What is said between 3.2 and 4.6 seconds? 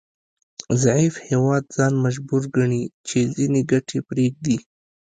ځینې ګټې پریږدي